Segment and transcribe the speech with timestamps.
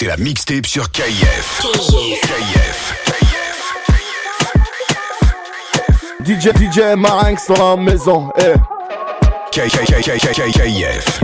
[0.00, 1.60] C'est la mixtape sur KIF.
[1.62, 2.94] KIF.
[6.24, 8.32] DJ DJ Marinx dans la maison.
[8.38, 8.54] Eh.
[9.50, 11.18] KIF.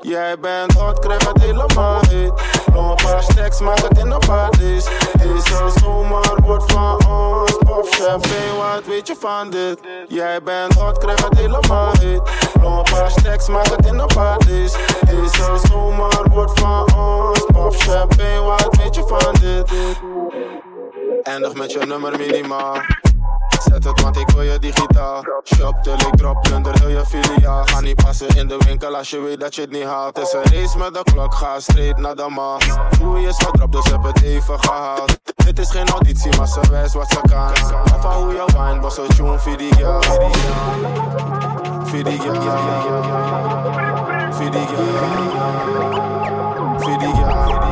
[0.00, 2.53] Jij bent hot, krijg het helemaal heet.
[2.90, 4.84] Een paar stacks, maak het in de parties.
[5.12, 7.56] Deze zomer wordt van ons.
[7.58, 9.80] Pop champagne, wat weet je van dit?
[10.08, 12.22] Jij bent hot, krijg het helemaal heet.
[12.60, 14.72] Nog een paar stacks, maak het in de parties.
[15.06, 17.44] Deze zomer wordt van ons.
[17.52, 19.72] Pop champagne, wat weet je van dit?
[21.22, 22.76] Eindig met je nummer minimaal.
[23.64, 25.22] Zet het, want ik wil je digitaal.
[25.44, 27.64] Shop till ik drop, plunder heel je filiaal.
[27.64, 30.16] Ga niet passen in de winkel als je weet dat je het niet haalt.
[30.16, 32.58] Het is een race met de klok, ga straight naar de maan.
[32.98, 35.18] Doe is wat drop, dus heb het even gehaald.
[35.44, 37.50] Dit is geen auditie, maar ze wijst wat ze kan.
[37.94, 40.00] Of hoe je wine, boss een tune, video.
[41.84, 42.32] Video.
[46.78, 47.63] Video.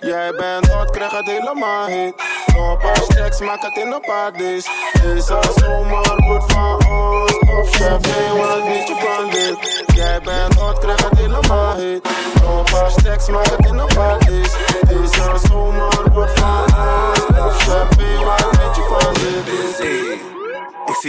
[0.00, 2.14] Jij bent hot, krijg het helemaal heet.
[2.54, 4.68] Nog een paar stacks, maak het in de parties.
[5.02, 7.38] Deze zomer wordt van ons.
[7.38, 9.84] Of champagne, wat weet je van dit?
[9.96, 12.08] Jij bent hot, krijg het helemaal heet.
[12.42, 14.52] Nog een paar stacks, maak het in de parties.
[14.88, 17.26] Deze zomer wordt van ons.
[17.38, 18.65] Of champagne, wat weet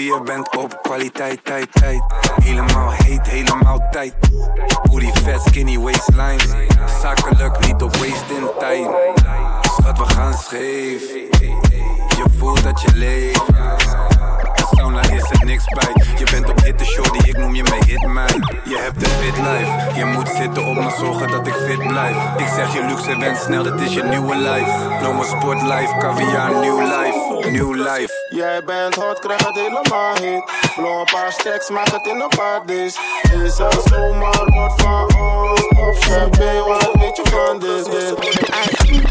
[0.04, 2.02] je bent op kwaliteit, tijd, tijd.
[2.44, 4.14] Helemaal heet, helemaal tijd.
[4.84, 6.68] Booty fat, skinny waistline.
[7.02, 8.88] Zakelijk, niet op waste in tijd.
[9.62, 11.02] Schat, we gaan scheef.
[12.18, 13.44] Je voelt dat je leeft.
[14.76, 16.06] Sauna is er niks bij.
[16.18, 18.60] Je bent op hit de show die ik noem je mijn hitman.
[18.64, 20.00] Je hebt een fit life.
[20.00, 22.18] Je moet zitten op me zorgen dat ik fit blijf.
[22.38, 24.98] Ik zeg je luxe wens snel, dat is je nieuwe life.
[25.00, 27.17] Blow sport life, caviar, new life.
[27.52, 28.14] New life.
[28.30, 30.52] Jij bent hot, krijg het helemaal heet.
[30.76, 32.98] Blow een paar stacks, maak het in de parties.
[33.32, 35.62] Deze zomer wordt van ons.
[35.80, 37.88] Of champagne, wat weet je van dit?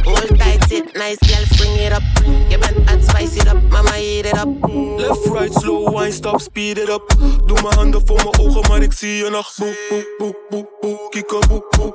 [0.05, 2.03] Hold tight, sit nice, girl, bring it up.
[2.49, 4.49] Je bent hot, spice it up, mama, eat it up.
[4.97, 7.15] Left, right, slow, wine, stop, speed it up.
[7.47, 9.53] Doe mijn handen voor mijn ogen, maar ik zie je nog.
[9.57, 11.95] Boe, boe, boe, boe, boe, kiko, boe, boe.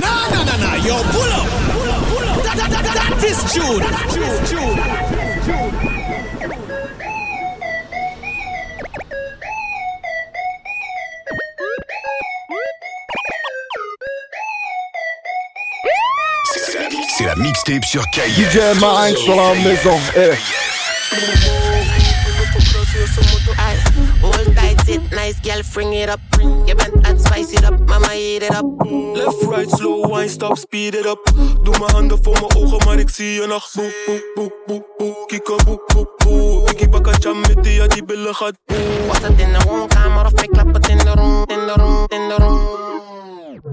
[0.00, 1.83] Nah, nah, nah, nah, yo, pull up.
[2.56, 3.82] That, is June.
[4.14, 4.78] June, June.
[17.16, 18.22] C'est la mixtape sur KIF.
[18.36, 19.98] DJ Marinx dans la maison.
[20.16, 20.34] Eh.
[25.24, 26.20] Nice, girl, bring it up.
[26.64, 28.64] Je bent hot, spice it up, mama, eat it up.
[29.14, 31.32] Left, right, slow, wine, stop, speed it up.
[31.62, 33.70] Doe mijn handen voor mijn ogen, maar ik zie je nog.
[33.72, 36.62] Boe, boe, boe, boe, boe, kiko, boe, boe, boe.
[36.64, 39.06] Biggie bakka jam met die, ja, die billen gaat boe.
[39.06, 42.04] Was het in de woonkamer of ik klap het in de room, in de room,
[42.08, 42.83] in de room.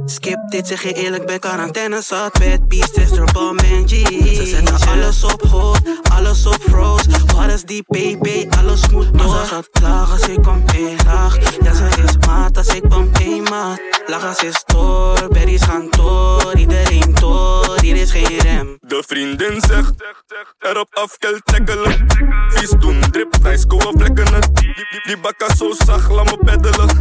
[0.06, 2.02] Skip dit, zeg je eerlijk, bij quarantaine.
[2.02, 3.90] Zat Bad beast, extra bomb en G
[4.36, 5.80] Ze zetten alles op hold,
[6.12, 7.10] alles op froze.
[7.54, 11.38] Is die baby, alles moet door Maar ze gaat laag als ik kom één laag
[11.64, 13.80] Ja, ze is maat als ik kom één maat.
[14.08, 16.56] Laag als is door, berries gaan door.
[16.56, 19.94] Iedereen door, hier is geen rem De vriendin zegt,
[20.60, 22.06] erop af, kel tackelen.
[22.48, 24.56] Vies doen, drip, nice, komen vlekken het.
[24.56, 27.00] Die, die, bakka zo zacht, laat me peddelen.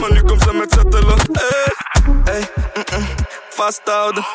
[0.00, 1.18] Maar nu komt ze met settelen.
[1.32, 1.72] Hey,
[2.24, 3.06] hey, mm-mm.
[3.50, 4.26] Vasthouden,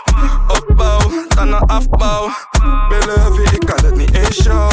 [0.47, 2.33] opbouwen, dan afbouwen.
[2.89, 4.71] Billen ik kan het niet eens show.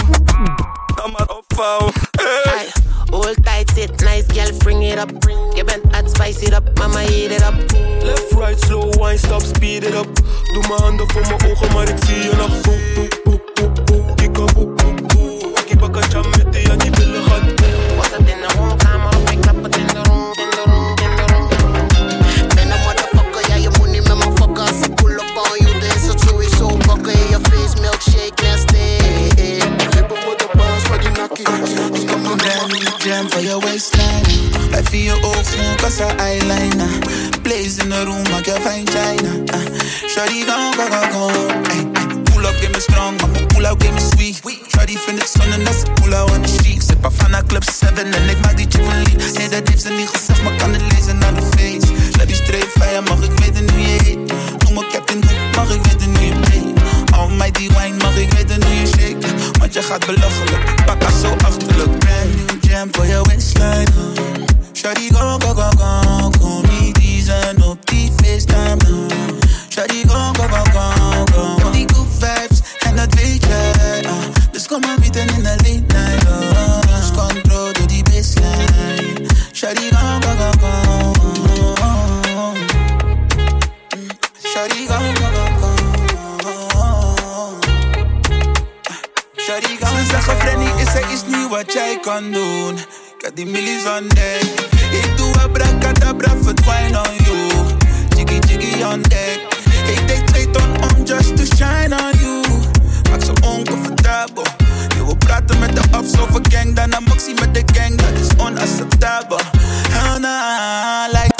[0.94, 1.92] Dan maar opvouwen.
[2.10, 2.72] Hey.
[3.10, 5.10] Hold tight, sit nice, girl, bring it up.
[5.54, 7.54] Je bent hot, spice it up, mama, eat it up.
[8.02, 10.08] Left, right, slow, wine, stop, speed it up.
[10.52, 12.60] Doe mijn handen voor mijn ogen, maar ik zie je nog.
[12.60, 15.50] Boe, boe, boe, boe, boe, kiko, boe, boe, boe.
[15.54, 16.90] Wakkie bakka jam met die, ja, die
[33.08, 34.68] jam voor je waistline.
[34.68, 36.88] Blijf in je ogen, kassa eyeliner.
[37.42, 39.32] Blaze in de room, maak je fijn China.
[39.32, 41.26] Uh, Shawty gone, go, go,
[42.22, 44.40] Pull up, give me strong, mama pull out, give me sweet.
[44.68, 46.82] Shawty vind het zonne, dat ze pull out on the sheet.
[46.82, 49.04] Sip af aan Club 7 en ik maak die chick van
[49.50, 51.92] dat heeft ze niet gezegd, maar kan het lezen aan de face.
[52.16, 54.18] Shawty streef vijand, mag ik weten hoe je heet.
[54.62, 57.12] Noem me Captain Hook, mag ik weten hoe je heet.
[57.12, 59.57] All my D-wine, mag ik weten hoe je shake.
[59.72, 60.84] want je gaat belachelijk.
[60.84, 61.98] Pak haar zo achterlijk.
[61.98, 63.86] Brand new jam voor je waistline.
[63.96, 64.44] Oh.
[64.72, 66.32] Shawty gon, gon, gon, gon.
[66.38, 69.06] call me kiezen op die FaceTime nou.
[69.68, 71.62] Shawty gon, gon, gon, gon, gon.
[71.62, 74.02] Kom die good vibes en dat weet jij.
[74.04, 74.10] Uh.
[74.10, 76.26] Ah, dus kom maar meeten in de late night.
[76.26, 76.78] Oh.
[76.90, 79.26] Lose control door die baseline.
[79.52, 79.88] Shawty
[89.48, 92.78] Shari, ga me zeggen, Frenny, is er iets nieuws wat jij kan doen?
[93.16, 94.42] Ik heb die millies on deck.
[94.90, 97.48] Ik doe abracadabra, verdwijn on you.
[98.16, 99.40] Jiggy, jiggy on deck.
[99.86, 102.42] Ik deed twee ton om just to shine on you.
[103.10, 104.44] Maak ze oncomfortabel.
[104.96, 107.96] Je wil praten met de ups over gang, daarna moxie met de gang.
[107.96, 109.40] Dat is onacceptabel.
[109.90, 111.37] Hell nah, like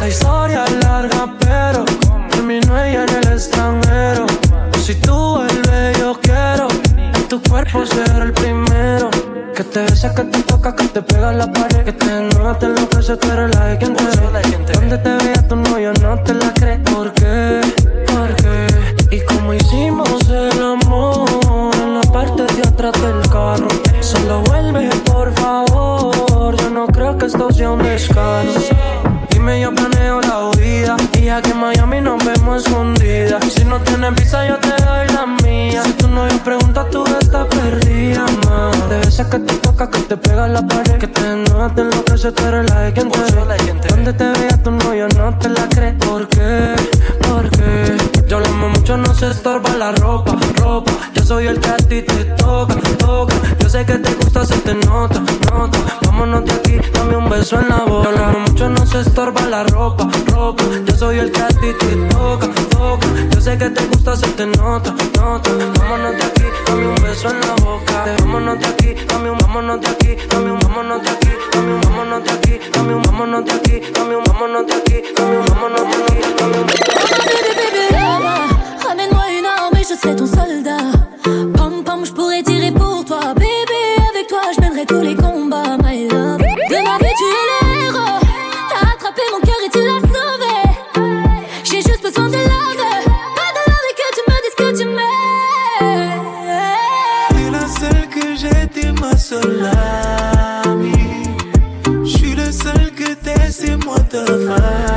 [0.00, 1.84] La historia es larga, pero
[2.30, 4.26] terminó ella en el extranjero.
[4.84, 9.10] Si tú vuelves, yo quiero en tu cuerpo ser el primero.
[9.54, 11.84] Que te besa, que te toca, que te pega en la pared.
[11.84, 14.42] Que te enoja, te enloquece, tú eres la de quien te ve.
[14.74, 16.80] Donde te vea tu novio, no te la crees.
[16.90, 17.60] ¿Por qué?
[18.06, 18.66] ¿Por qué?
[19.10, 21.28] Y como hicimos el amor
[21.82, 23.68] en la parte de atrás del carro.
[24.00, 26.56] Solo vuelve, por favor.
[26.56, 28.60] Yo no creo que esto sea un descanso.
[29.46, 30.96] Yo planeo la huida.
[31.20, 33.44] Y aquí en Miami nos vemos escondidas.
[33.52, 35.82] Si no tienes visa, yo te doy la mía.
[35.84, 38.72] Si tu novio pregunta, tú estás perdida, ma.
[38.88, 40.98] Te besa que te toca, que te pega en la pared.
[40.98, 43.88] Que te enoja, te enloquece, tú eres la de quien te ve.
[43.88, 45.94] Donde te vea tu novio, no te la crees.
[45.94, 46.74] ¿Por qué?
[47.28, 48.15] ¿Por qué?
[48.26, 50.92] Yo hablamos mucho, no se estorba la ropa, ropa.
[51.14, 53.34] Yo soy el que a ti te toca, toca.
[53.60, 55.20] Yo sé que te gusta, se te nota,
[55.52, 55.78] nota.
[56.02, 58.10] Vámonos de aquí, dame un beso en la boca.
[58.10, 60.64] Yo hablamos mucho, no se estorba la ropa, ropa.
[60.84, 63.06] Yo soy el que a ti te toca, toca.
[63.30, 65.50] Yo sé que te gusta, se te nota, nota.
[65.78, 68.04] Vámonos de aquí, dame un beso en la boca.
[68.18, 71.80] Vámonos de aquí, dame un vámonos de aquí, dame un vámonos de aquí, dame un
[71.80, 75.44] vámonos de aquí, dame un vámonos de aquí, dame un vámonos de aquí, dame un
[75.46, 76.95] vámonos de aquí, dame un ma
[78.86, 80.90] Ramène-moi une arme et je serai ton soldat.
[81.56, 83.34] Pam, pam, je pourrais tirer pour toi.
[83.34, 86.38] Bébé, avec toi, je mènerai tous les combats, my love.
[86.38, 88.20] De ma vie, tu es l'héros.
[88.70, 90.56] T'as attrapé mon cœur et tu l'as sauvé.
[91.64, 92.84] J'ai juste besoin de lave.
[93.36, 96.22] Pas de et que tu me dises que tu m'aimes.
[97.30, 99.70] Tu es la seule que j'ai, t'es ma seule
[100.64, 101.34] amie.
[102.04, 102.50] Je suis la
[102.90, 104.95] que t'aies, c'est moi ta femme.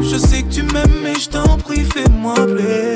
[0.00, 2.95] Je sais que tu m'aimes, mais je t'en prie, fais-moi plaisir.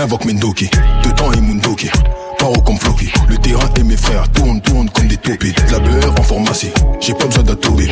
[0.00, 0.70] J'invoque Mendoki,
[1.04, 1.90] dedans et Mundoki.
[2.38, 5.16] Paro comme Floki, le terrain et mes frères tournent, tournent comme des.
[5.16, 7.86] De la beurre en pharmacie, j'ai pas besoin d'atouber.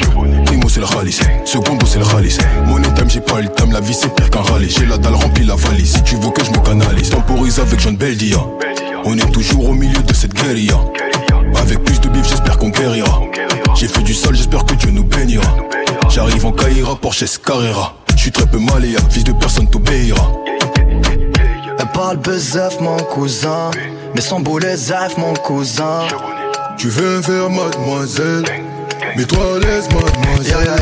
[0.46, 2.38] Primo c'est le ralice, secondo c'est le ralice.
[2.66, 4.70] Money time, j'ai pas le time, la vie c'est pire qu'un rallye.
[4.70, 7.10] J'ai la dalle remplie la valise, si tu veux que je me canalise.
[7.10, 8.38] Temporise avec John Beldia.
[9.04, 10.80] On est toujours au milieu de cette guérilla.
[11.60, 13.20] Avec plus de bif, j'espère qu'on guérira.
[13.76, 15.54] J'ai fait du sale, j'espère que Dieu nous bénira.
[16.08, 17.96] J'arrive en Caïra, Porsche Carrera.
[18.16, 20.32] J'suis très peu maléa, fils de personne t'obéira.
[21.78, 23.70] Elle parle bezef mon cousin.
[24.14, 26.06] Mais sans boulet zaf mon cousin.
[26.76, 28.44] Tu veux faire mademoiselle.
[29.16, 30.46] Mais toi à l'aise mademoiselle.
[30.46, 30.78] Ya ya ya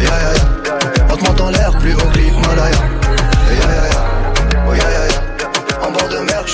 [0.00, 0.44] Ya ya ya
[1.10, 2.70] On te monte en l'air plus haut que l'Himalaya
[3.48, 4.00] Ya ya ya
[4.68, 6.44] Oh ya ya En bord de mer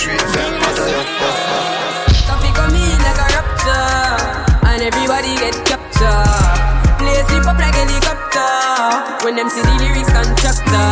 [3.00, 6.60] vert a raptor, and everybody get captured.
[6.98, 10.90] Play sleep up like helicopter when them see the lyrics constructor.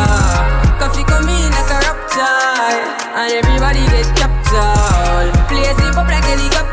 [0.79, 5.31] Coffee come in like a raptor, and everybody get captured.
[5.47, 6.69] Play sleep up like helicopter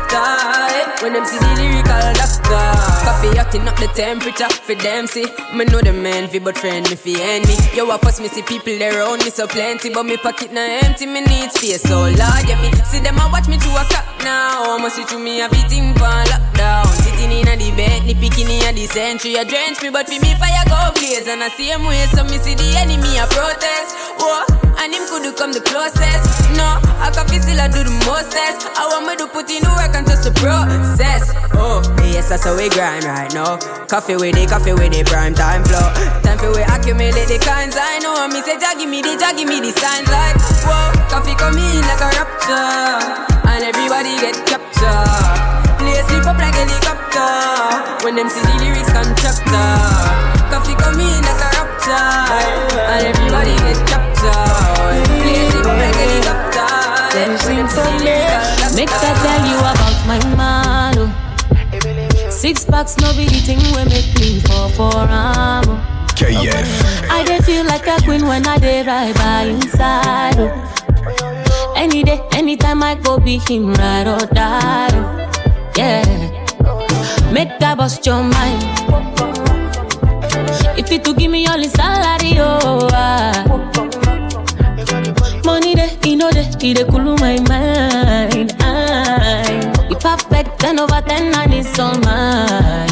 [1.03, 2.65] when them see the lyrical doctor.
[3.05, 5.25] Koffee hotting up the temperature for them see.
[5.53, 7.55] Me know them envy, but friend me fi enemy.
[7.75, 11.05] Yo, I first me see people around me so plenty, but me pocket na empty.
[11.05, 14.05] Me need space, so Lord, yeah me see them a watch me to a clock
[14.23, 14.77] now.
[14.77, 16.87] Must see me beating pan lockdown.
[17.03, 19.35] Sitting in a the bed, ni picking in a the century.
[19.35, 21.27] A drench me, but for me fire go blaze.
[21.27, 24.06] And I same way, so me see the enemy a protest.
[24.19, 24.43] Whoa,
[24.81, 26.25] and him could come the closest.
[26.57, 28.65] No, I can feel still I do the mostest.
[28.73, 31.33] I want me to put in the work and just the process.
[31.53, 33.57] Oh, yes, that's how we grind right now.
[33.85, 35.85] Koffee with it, Koffee with it, prime time flow.
[36.25, 38.27] Time for we accumulate the kinds I know.
[38.33, 41.57] Me say, Jah give me the, Jah give me the signs like, whoa, Koffee come
[41.57, 43.37] in like a rapture.
[43.47, 45.57] And everybody get captured.
[45.77, 48.05] Play sleep up like helicopter.
[48.05, 49.69] When them see the lyrics constructor.
[50.49, 52.09] Koffee come in like a rapture.
[52.91, 53.96] And everybody get captured.
[58.77, 60.93] Make I tell you about my man.
[60.99, 62.29] oh.
[62.29, 65.63] Six packs no be the thing we make me for for am.
[65.67, 66.05] oh.
[66.13, 67.09] KF.
[67.09, 70.35] I dey feel like a queen when I dey ride by inside.
[70.37, 71.73] oh.
[71.75, 74.89] Any day, anytime I go be him ride or die.
[74.93, 75.73] oh.
[75.75, 76.05] Yeah,
[77.31, 78.61] make that bust your mind.
[80.77, 82.87] If it to give me all his salary, oh.
[82.93, 83.96] ah.
[85.47, 86.29] Money dey, he know
[86.59, 88.51] he dey cool my mind.
[88.59, 92.86] I, he perfect, ten over ten, and it's all mine.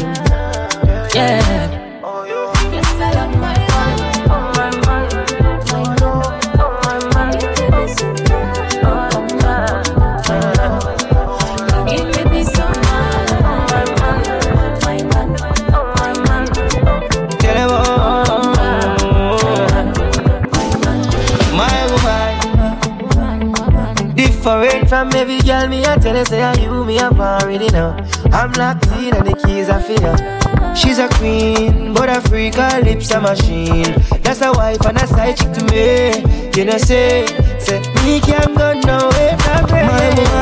[24.46, 27.96] Different from every girl, me I tell her say I you me up already now.
[28.30, 30.76] I'm locked in and the keys are for.
[30.76, 33.96] She's a queen, but a freak, her lips a machine.
[34.22, 36.50] That's a wife and a side chick to me.
[36.56, 37.26] You know say,
[37.58, 40.35] say me can't go nowhere from her.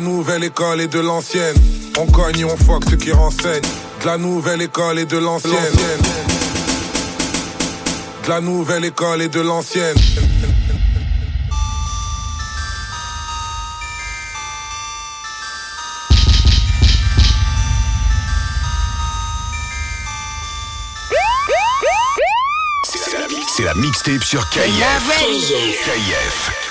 [0.00, 1.56] la nouvelle école et de l'ancienne.
[1.98, 3.60] On cogne on foque ceux qui renseignent.
[4.00, 5.52] De la nouvelle école et de l'ancienne.
[8.24, 9.96] De la nouvelle école et de l'ancienne.
[23.54, 24.60] C'est la mixtape sur KF.
[25.84, 26.69] KF.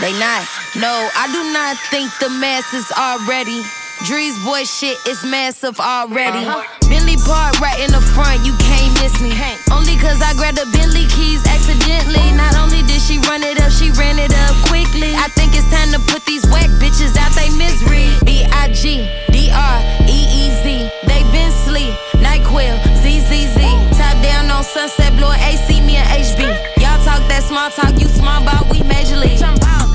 [0.00, 0.48] They not.
[0.80, 3.60] No, I do not think the masses already.
[4.08, 6.40] Dree's boy shit is massive already.
[6.40, 6.64] Uh-huh.
[6.88, 9.28] Bentley park right in the front, you can't miss me.
[9.28, 9.60] Hey.
[9.68, 12.32] Only cause I grabbed the Bentley keys accidentally.
[12.32, 15.12] Not only did she run it up, she ran it up quickly.
[15.12, 18.08] I think it's time to put these whack bitches out they misery.
[18.24, 19.76] B I G D R
[20.08, 20.64] E E Z.
[21.04, 21.92] They been sleep.
[22.24, 22.72] NyQuil,
[23.04, 23.60] ZZZ.
[24.00, 26.79] Top down on sunset, blowing AC, me and HB
[27.10, 27.98] talk, that small talk.
[27.98, 29.42] You small ball, we major league.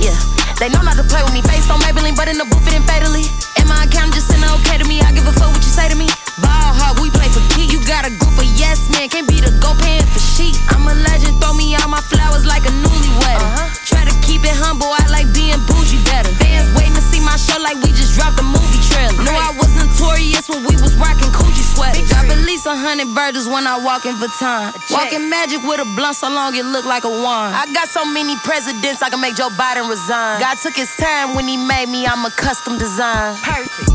[0.04, 0.16] Yeah,
[0.60, 1.42] they know not to play with me.
[1.48, 3.24] Face on Maybelline, but in the booth it ain't fatally.
[3.56, 5.00] In my account, just send okay to me.
[5.00, 6.12] I give a fuck what you say to me.
[6.44, 7.72] Ball hard, we play for key.
[7.72, 10.60] You got a group of yes men, can't be the go pan for sheet.
[10.68, 13.40] I'm a legend, throw me all my flowers like a newlywed.
[13.40, 13.72] Uh-huh.
[13.88, 16.32] Try to keep it humble, I like being bougie better.
[16.36, 18.65] Fans waiting to see my show like we just dropped a movie
[19.12, 19.26] really.
[19.26, 21.96] Knew I was notorious when we was rocking coochie sweat.
[22.08, 24.74] Drop at least a hundred virgins when I walk in Vuitton.
[24.92, 27.56] Walking magic with a blunt so long it look like a wand.
[27.56, 30.40] I got so many presidents I can make Joe Biden resign.
[30.40, 32.06] God took his time when he made me.
[32.06, 33.38] I'm a custom design.
[33.42, 33.92] Perfect.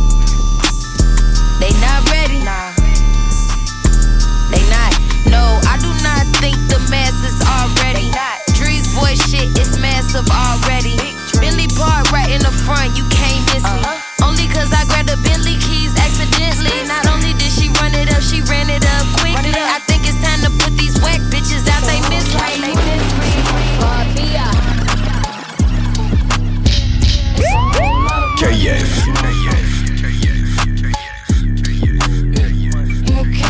[1.58, 2.40] They not ready.
[2.40, 2.72] Nah.
[4.50, 4.92] They not.
[5.28, 8.10] No, I do not think the masses are ready.
[8.56, 10.96] Dree's voice shit is massive already.
[11.38, 13.64] Billy Part right in the front, you can't miss.
[13.64, 13.99] Uh-huh
[14.70, 16.86] cause I grabbed the Bentley keys accidentally.
[16.86, 19.52] Not only did she run it up, she ran it up quickly.
[19.54, 22.74] I think it's time to put these whack bitches out, they miss me.
[28.38, 28.90] KF.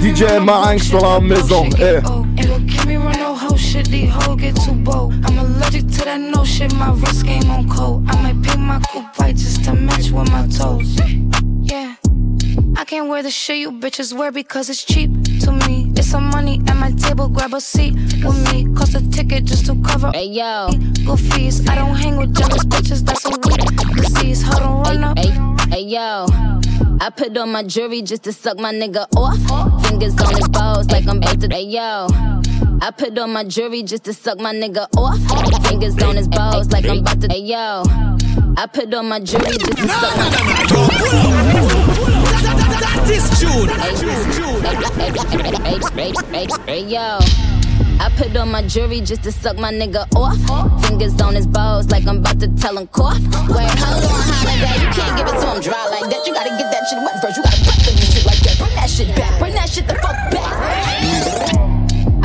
[0.00, 1.68] DJ Marinx dans la maison.
[1.78, 2.19] Eh.
[3.90, 5.12] These hoes get too bold.
[5.26, 8.04] I'm allergic to that no shit, my wrist game on cold.
[8.08, 10.98] I might paint my coupe white just to match with my toes.
[11.62, 11.96] Yeah.
[12.76, 15.92] I can't wear the shit you bitches wear because it's cheap to me.
[15.96, 18.72] It's some money at my table, grab a seat with me.
[18.74, 20.10] Cost a ticket just to cover.
[20.14, 20.70] Hey yo,
[21.04, 21.68] go fees.
[21.68, 24.42] I don't hang with jealous bitches, that's a weird disease.
[24.42, 25.18] Hold on, run up.
[25.18, 25.30] hey,
[25.70, 26.26] hey yo.
[27.02, 29.82] I put on my jewelry just to suck my nigga off.
[29.86, 31.48] Fingers on his balls like I'm about to.
[31.48, 32.39] Hey yo.
[32.82, 35.20] I put on my jewelry just to suck my nigga off.
[35.66, 37.28] Fingers on his balls like I'm about to.
[37.28, 37.82] Hey yo.
[38.56, 40.30] I put on my jewelry just to suck my
[43.04, 43.68] This June.
[43.68, 43.94] Hey,
[45.94, 47.18] hey, hey, hey, yo.
[48.00, 50.38] I put on my jewelry just to suck my nigga off.
[50.86, 53.20] Fingers on his balls like I'm about to tell him cough.
[53.20, 54.80] Wait, hold on, holiday.
[54.80, 56.26] You can't give it to him dry like that.
[56.26, 57.36] You gotta get that shit wet first.
[57.36, 58.56] You gotta put the shit like that.
[58.58, 59.38] Bring that shit back.
[59.38, 61.59] Bring that shit the fuck back.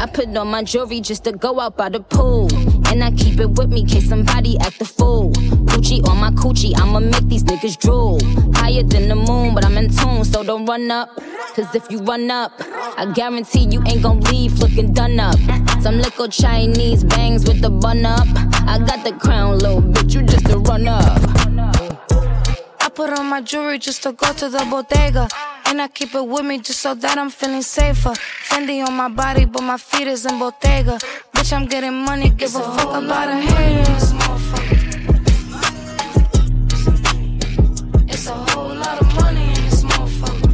[0.05, 2.47] I put on my jewelry just to go out by the pool.
[2.89, 5.31] And I keep it with me case somebody act the fool.
[5.31, 8.19] Coochie on my coochie, I'ma make these niggas drool.
[8.53, 11.09] Higher than the moon, but I'm in tune, so don't run up.
[11.55, 12.51] Cause if you run up,
[12.99, 15.39] I guarantee you ain't gon' leave looking done up.
[15.81, 18.27] Some little Chinese bangs with the bun up.
[18.67, 21.19] I got the crown, little bitch, you just a run up.
[22.79, 25.27] I put on my jewelry just to go to the bodega.
[25.65, 28.13] And I keep it with me just so that I'm feeling safer.
[28.55, 30.97] Fendi on my body, but my feet is in Bottega.
[31.33, 34.13] Bitch, I'm getting money, give a fuck about a haters.
[38.07, 40.51] It's a whole lot of money in this motherfucker.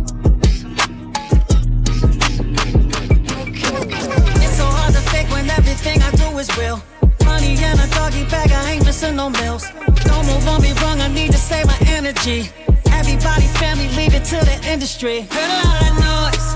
[4.44, 6.82] It's so hard to fake when everything I do is real.
[7.24, 9.70] Money in a doggy bag, I ain't missing no meals.
[10.06, 12.50] Don't move on me wrong, I need to save my energy.
[12.92, 15.28] Everybody, family, leave it to the industry.
[15.30, 16.48] Heard a lot of noise,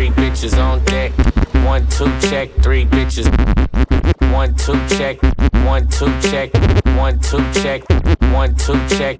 [0.00, 1.12] three bitches on deck.
[1.66, 3.28] One, two, check, three bitches.
[4.32, 5.18] One, two, check.
[5.66, 6.54] One, two, check.
[6.96, 7.82] One, two, check.
[8.32, 9.18] One, two, check.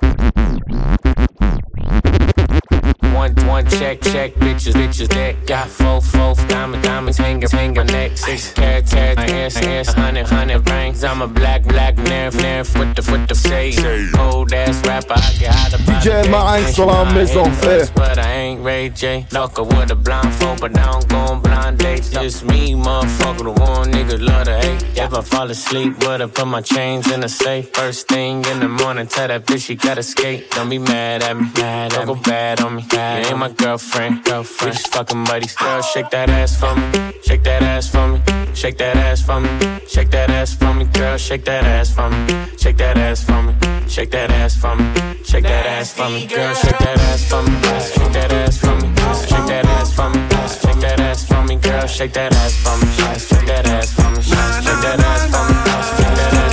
[3.71, 8.87] Check, check, bitches, bitches that got four, four, diamond, diamonds, hanging, hanging neck, six carat,
[8.87, 11.03] carat, my hands, hands, hundred, hundred rings.
[11.03, 14.15] I'm a black, black, nerf, nerf, with the, with the shade.
[14.15, 17.47] Cold ass rapper, I get out of DJ Marinx sur la maison.
[17.63, 17.87] Eh.
[17.95, 19.27] But I ain't like Ray J.
[19.31, 22.11] Fuck her with a blindfold, but I don't go on blind dates.
[22.11, 24.83] Just me, motherfucker, the one nigga love to hate.
[24.97, 27.71] If I fall asleep, but I put my chains in the safe.
[27.73, 30.51] First thing in the morning, tell that bitch she gotta skate.
[30.51, 32.85] Don't be mad at me, mad don't go bad on me.
[32.89, 34.73] Bad you ain't my girlfriend, girlfriend.
[34.73, 35.55] We just fucking buddies.
[35.55, 38.21] Girl, shake that ass for me, shake that ass for me,
[38.53, 39.49] shake that ass for me,
[39.87, 43.41] shake that ass for me, girl, shake that ass for me, shake that ass for
[43.43, 43.55] me,
[43.87, 44.85] shake that ass for me,
[45.23, 47.53] shake that ass for me, girl, shake that ass for me,
[47.95, 48.89] shake that ass for me,
[49.29, 50.19] shake that ass for me,
[50.59, 54.11] shake that ass for me, girl, shake that ass for me, shake that ass for
[54.11, 56.50] me, shake that ass for me, shake that ass for me.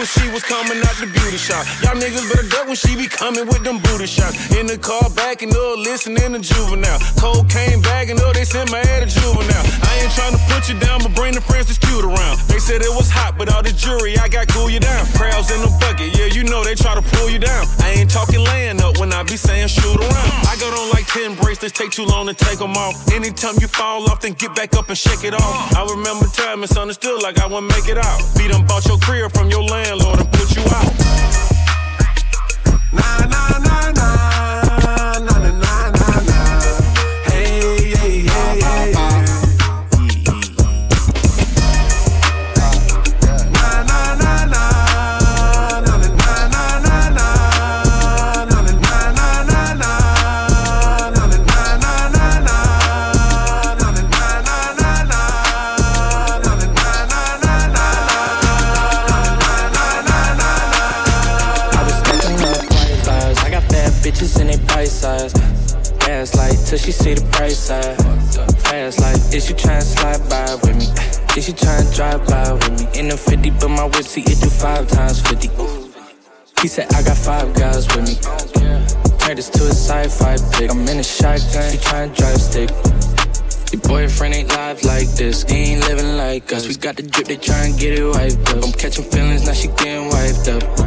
[0.00, 1.60] When she was coming out the beauty shop.
[1.84, 4.32] Y'all niggas better duck when she be coming with them booty shots.
[4.56, 6.96] In the car backing up, listening to juvenile.
[7.20, 9.66] Cocaine bagging up, they sent my head to juvenile.
[9.84, 12.40] I ain't trying to put you down, but bring the that's cute around.
[12.48, 15.04] They said it was hot, but all the jury, I got cool you down.
[15.12, 17.66] Crowds in the bucket, yeah, you know they try to pull you down.
[17.78, 20.32] I ain't talking laying up when I be saying shoot around.
[20.48, 22.96] I got on like 10 bracelets, take too long to take them off.
[23.12, 25.76] Anytime you fall off, then get back up and shake it off.
[25.76, 28.18] I remember time misunderstood like I wouldn't make it out.
[28.36, 30.94] Be done bought your career from your landlord and put you out.
[32.92, 33.99] Nah, nah, nah, nah,
[66.70, 67.98] till she see the price tag.
[68.62, 70.86] Fast like, is she tryna slide by with me?
[71.36, 73.00] Is she tryna drive by with me?
[73.00, 75.50] In the 50, but my whip see it do five times 50.
[76.62, 78.14] He said I got five guys with me.
[79.18, 80.70] Turned this to a sci-fi pick.
[80.70, 82.70] I'm in a shotgun, he tryna drive stick.
[83.72, 85.42] Your boyfriend ain't live like this.
[85.42, 86.68] He ain't living like us.
[86.68, 88.64] We got the drip, they tryna get it wiped up.
[88.64, 90.79] I'm catching feelings, now she getting wiped up.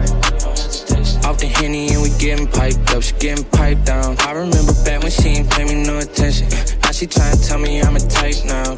[1.33, 3.01] Off the henny and we getting piped up.
[3.01, 4.15] She getting piped down.
[4.19, 6.47] I remember back when she ain't pay me no attention.
[6.81, 8.75] Now she tryna tell me I'm a type now.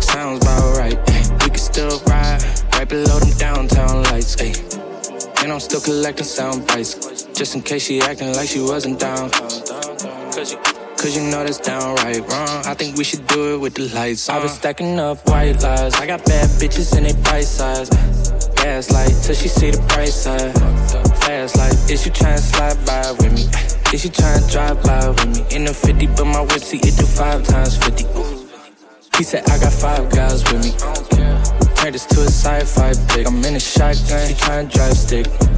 [0.00, 0.98] Sounds about right.
[1.44, 4.34] We can still ride right below them downtown lights.
[4.40, 4.54] Ay.
[5.44, 7.26] And I'm still collecting sound bites.
[7.32, 9.30] Just in case she acting like she wasn't down.
[9.30, 12.64] Cause you, cause you know that's downright wrong.
[12.64, 14.36] I think we should do it with the lights on.
[14.36, 15.94] I was stacking up white lies.
[15.96, 17.90] I got bad bitches and they bite size.
[18.56, 20.54] Gas light till she see the price tag.
[21.20, 23.44] Fast like, is she to slide by with me?
[23.92, 25.54] Is she to drive by with me?
[25.54, 28.04] In the 50, but my whip see it do five times 50.
[29.18, 30.70] He said I got five guys with me.
[31.76, 33.26] Turn this to a sci-fi pick.
[33.26, 35.53] I'm in a shotgun, she he to drive stick.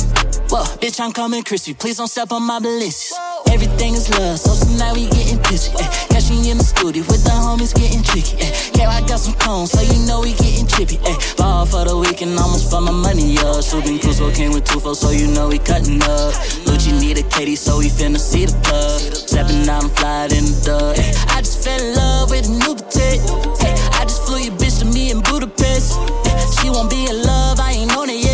[0.48, 1.74] Whoa, bitch, I'm coming crispy.
[1.74, 3.12] Please don't step on my ballistics.
[3.50, 5.74] Everything is love, so tonight we getting pissy.
[5.74, 5.88] Eh.
[6.06, 8.38] Catch in the studio with the homies getting tricky.
[8.38, 8.54] Eh.
[8.78, 11.02] Yeah, I got some cones, so you know we getting chippy.
[11.02, 11.18] Eh.
[11.36, 13.58] Ball for the weekend, almost for my money up.
[13.64, 16.30] Shooting Crusoe came with two so you know we cutting up.
[16.62, 19.02] Lucci need a Katie, so we finna see the plug.
[19.02, 20.94] Stepping out, I'm flying in the dub.
[20.94, 21.34] Eh.
[21.34, 23.42] I just fell in love with a new potato.
[23.58, 25.98] Hey, I just flew your bitch to me in Budapest.
[25.98, 26.38] Eh.
[26.62, 28.25] She won't be in love, I ain't on it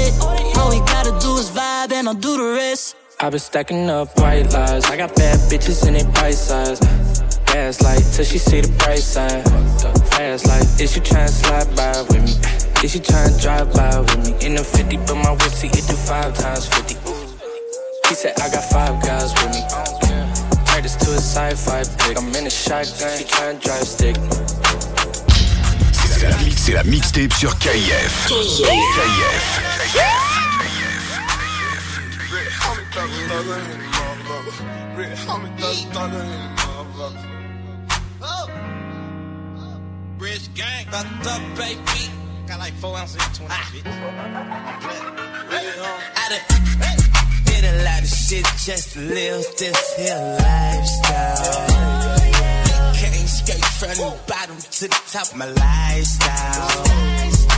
[2.12, 2.96] vibe I'll do the rest.
[3.20, 4.84] I been stacking up white lies.
[4.86, 6.80] I got bad bitches in they bite size.
[7.46, 9.44] Gas light till she see the price tag.
[10.10, 12.32] Fast like, is she tryna slide by with me?
[12.82, 14.46] Is she tryna drive by with me?
[14.46, 16.96] In the 50, but my whip see it do five times 50.
[18.08, 19.62] He said I got five guys with me.
[20.66, 22.18] Turned this to a sci-fi pick.
[22.18, 24.16] I'm in a shotgun, he tryna drive stick.
[26.02, 27.56] C'est la, mix- c'est la mixtape sur
[32.92, 33.08] KF.
[35.96, 36.12] KF.
[40.18, 42.10] Rich gang, backed up, baby.
[42.46, 43.70] Got like four ounces of 20, ah.
[43.72, 43.86] bitch.
[46.16, 46.40] I done
[47.46, 51.66] did a lot of shit just to live this here lifestyle.
[52.94, 57.51] Came straight from the bottom to the top my lifestyle.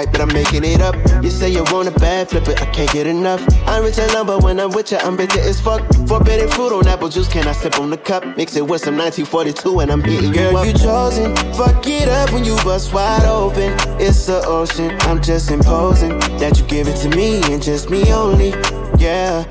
[0.00, 0.94] Type, but I'm making it up.
[1.22, 3.42] You say you want a bad, flip it, I can't get enough.
[3.66, 5.82] I'm rich and lumber when I'm with you, I'm bitter as fuck.
[6.06, 8.24] Forbidden fruit on apple juice, can I sip on the cup?
[8.36, 10.66] Mix it with some 1942 and I'm hitting Girl, you up.
[10.66, 13.72] you chosen, fuck it up when you bust wide open.
[14.00, 18.12] It's the ocean, I'm just imposing that you give it to me and just me
[18.12, 18.52] only
[19.00, 19.44] yeah.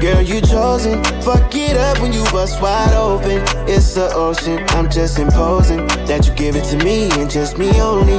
[0.00, 1.02] Girl, you chosen.
[1.22, 3.42] Fuck it up when you bust wide open.
[3.68, 4.58] It's the ocean.
[4.70, 8.18] I'm just imposing that you give it to me and just me only.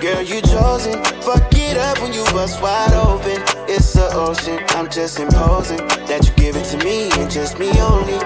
[0.00, 1.02] Girl, you chosen.
[1.22, 3.42] Fuck it up when you bust wide open.
[3.68, 4.58] It's the ocean.
[4.70, 8.18] I'm just imposing that you give it to me and just me only.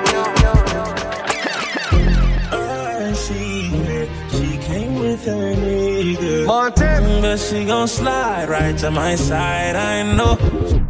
[4.33, 6.47] She came with her nigga.
[6.47, 6.93] Montana.
[7.23, 10.82] But she gon' slide right to my side, I know.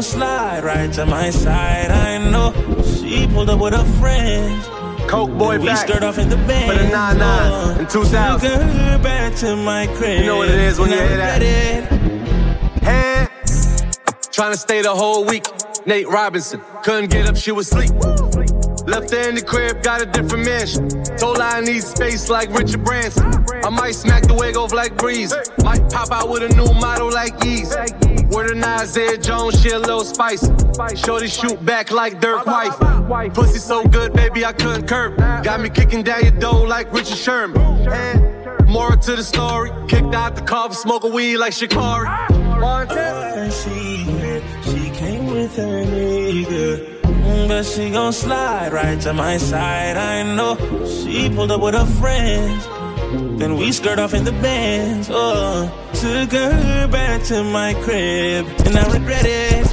[0.00, 2.52] Gon' slide right to my side, I know.
[2.82, 4.66] She pulled up with her friends.
[5.10, 5.88] Coke boy we back.
[5.88, 6.70] skirt off in the band.
[6.70, 8.50] For the 9-9 in 2000.
[8.50, 10.20] Took her back to my crib.
[10.20, 11.42] You know what it is when you and hear that.
[12.82, 13.28] Hand.
[14.32, 15.44] Trying to stay the whole week.
[15.84, 16.62] Nate Robinson.
[16.82, 17.90] Couldn't get up, she was asleep.
[18.86, 20.88] Left her in the crib, got a different mansion.
[21.18, 23.26] Told her I need space like Richard Branson.
[23.64, 25.34] I might smack the wig off like Breeze.
[25.62, 28.09] Might pop out with a new model like Yeez.
[28.30, 30.52] Word to Isaiah Jones, she a little spicy.
[30.96, 33.34] Shorty shoot back like Dirk White.
[33.34, 35.16] Pussy so good, baby, I couldn't curb.
[35.18, 37.60] Got me kicking down your door like Richard Sherman.
[37.90, 42.06] And Moral to the story, kicked out the car for smoking weed like Shikari.
[42.08, 44.44] I see it.
[44.64, 47.00] She came with her nigga.
[47.02, 50.56] Mm, But she gon' slide right to my side, I know.
[50.86, 52.64] She pulled up with her friends.
[53.10, 55.08] Then we skirt off in the bands.
[55.10, 59.66] Oh, took her back to my crib, and I regret it.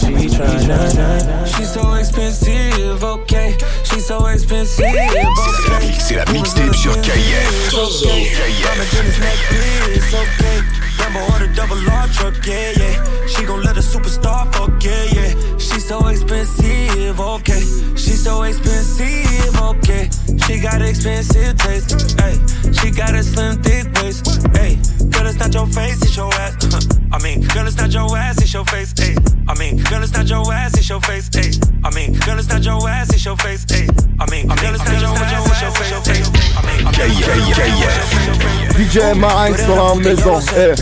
[0.00, 1.46] She tried.
[1.46, 3.56] She's so expensive, okay.
[3.84, 5.24] She's so expensive, okay.
[6.00, 7.72] C'est la mixtape sur KF.
[9.94, 10.60] It's okay.
[10.98, 13.26] Lambo or the double R truck, yeah, yeah.
[13.28, 15.34] She gon' let a superstar fuck, yeah, yeah.
[15.84, 17.60] So expensive, okay.
[17.94, 20.08] She's so expensive, okay.
[20.46, 22.40] She got expensive taste, hey.
[22.72, 24.24] She got a slim thick waist,
[24.56, 24.78] hey.
[25.12, 26.56] Girl, it's not your face, it's your ass.
[27.12, 29.14] I mean, girl, it's not your ass, it's your face, hey.
[29.46, 31.52] I mean, girl, it's not your ass, it's your face, hey.
[31.84, 33.86] I mean, girl, it's not your ass, it's your face, hey.
[34.18, 36.24] I mean, girl, it's not your ass, it's your face, hey.
[38.72, 40.40] DJ Marinx dans la maison.
[40.56, 40.74] Eh.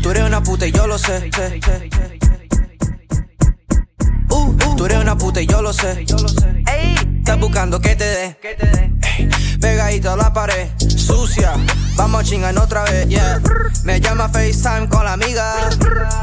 [0.00, 1.28] Tú eres una puta y yo lo sé.
[1.36, 2.05] Uh,
[5.16, 6.04] una puta y yo lo sé.
[6.66, 8.36] Ey, estás buscando que te dé.
[9.60, 11.54] Pegadito a la pared, sucia.
[11.94, 13.40] Vamos a chingar otra vez, yeah.
[13.84, 15.70] Me llama FaceTime con la amiga.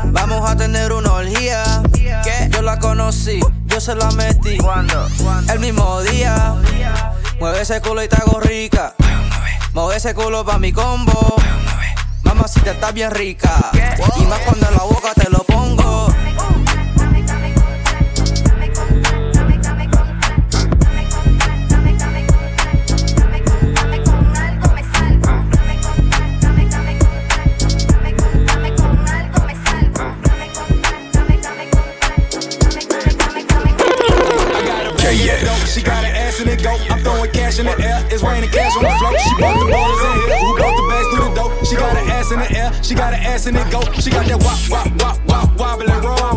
[0.05, 1.81] Vamos a tener una orgía.
[2.23, 4.57] Que yo la conocí, yo se la metí.
[4.57, 5.07] ¿Cuándo?
[5.51, 6.55] El mismo día.
[7.39, 8.93] Mueve ese culo y te hago rica.
[9.73, 11.35] Mueve ese culo pa' mi combo.
[12.23, 13.71] Mamacita está bien rica.
[14.17, 15.52] Y más cuando en la boca te lo pongo.
[36.53, 36.73] It go.
[36.89, 38.05] I'm throwing cash in the air.
[38.11, 39.17] It's raining cash on the floor.
[39.17, 40.37] She bought the ballers in here.
[40.39, 41.49] Who brought the bags through the door?
[41.65, 42.69] She got an ass in the air.
[42.83, 43.81] She got an ass in it go.
[43.99, 46.32] She got that wop wop wop wop wobble and roll.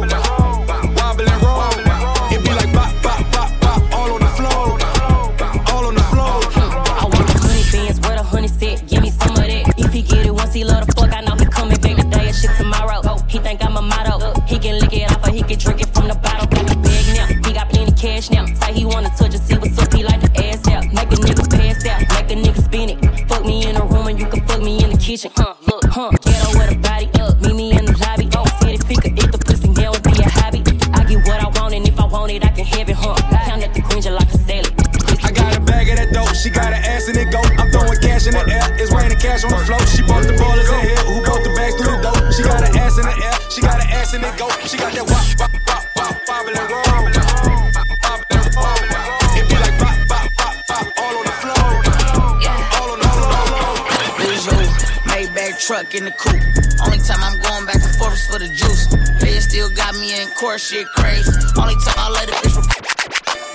[55.97, 56.45] In the coupe.
[56.85, 58.85] Only time I'm going back and forth is for the juice.
[59.17, 61.33] They still got me in court, shit crazy.
[61.57, 62.53] Only time I let a bitch.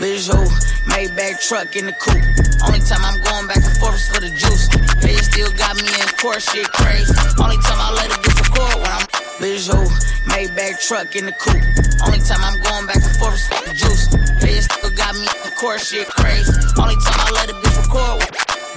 [0.02, 0.50] Bitch, Visual,
[0.90, 2.26] Maybach truck in the coupe.
[2.66, 4.66] Only time I'm going back and forth is for the juice.
[5.06, 7.14] They still got me in court, shit crazy.
[7.38, 9.06] Only time I let a bitch record when I'm
[9.38, 9.86] visual,
[10.26, 11.62] Maybach truck in the coupe.
[12.02, 14.10] Only time I'm going back and forth is for the juice.
[14.42, 16.50] They still got me in court, shit crazy.
[16.82, 18.21] Only time I let a bitch record.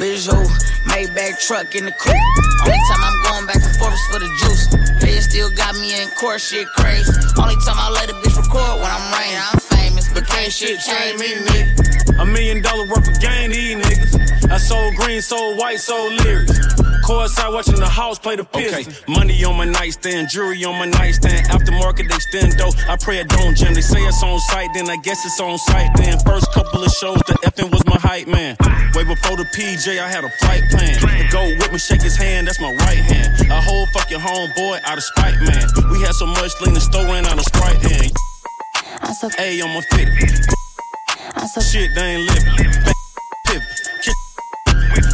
[0.05, 0.45] When- Visual,
[0.85, 2.15] Maybach truck in the coupe.
[2.65, 4.69] Only time I'm going back and forth is for the juice.
[5.01, 7.11] They still got me in court, shit crazy.
[7.41, 9.41] Only time I let a bitch record when I'm raining.
[9.41, 12.21] I'm famous, but can't shit change me, nigga.
[12.21, 14.51] A million dollar worth of game, these niggas.
[14.51, 16.53] I sold green, sold white, sold lyrics.
[17.05, 19.03] Courtside watching the house play the Pistons.
[19.09, 21.47] Money on my nightstand, jewelry on my nightstand.
[21.49, 22.09] Aftermarket
[22.59, 23.75] though I pray it don't jam.
[23.75, 25.91] They say it's on site, then I guess it's on site.
[25.97, 28.57] Then first couple of shows, the effing was my hype man.
[29.15, 30.99] Before the PJ, I had a flight plan.
[30.99, 33.31] To go with me, shake his hand, that's my right hand.
[33.49, 35.63] A whole fucking homeboy out of spite, man.
[35.93, 38.11] We had so much lean, the store ran out of sprite hand.
[39.39, 40.11] A on my fit.
[41.63, 42.83] Shit, they ain't living.
[43.47, 43.89] Pivot.